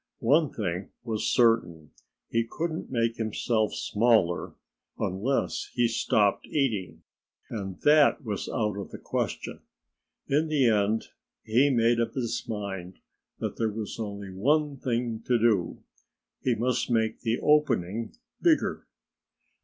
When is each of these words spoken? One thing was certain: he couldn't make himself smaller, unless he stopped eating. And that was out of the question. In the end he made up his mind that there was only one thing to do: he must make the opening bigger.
One 0.17 0.49
thing 0.49 0.89
was 1.03 1.29
certain: 1.29 1.91
he 2.27 2.43
couldn't 2.43 2.89
make 2.91 3.17
himself 3.17 3.75
smaller, 3.75 4.55
unless 4.97 5.69
he 5.75 5.87
stopped 5.87 6.47
eating. 6.47 7.03
And 7.51 7.79
that 7.81 8.23
was 8.25 8.49
out 8.49 8.79
of 8.79 8.89
the 8.89 8.97
question. 8.97 9.59
In 10.27 10.47
the 10.47 10.67
end 10.67 11.09
he 11.43 11.69
made 11.69 11.99
up 11.99 12.15
his 12.15 12.43
mind 12.47 12.97
that 13.37 13.57
there 13.57 13.69
was 13.71 13.99
only 13.99 14.31
one 14.31 14.75
thing 14.75 15.19
to 15.27 15.37
do: 15.37 15.83
he 16.41 16.55
must 16.55 16.89
make 16.89 17.19
the 17.21 17.37
opening 17.39 18.15
bigger. 18.41 18.87